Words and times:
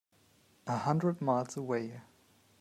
A 0.65 0.77
hundred 0.79 1.21
miles 1.21 1.55
away. 1.55 2.01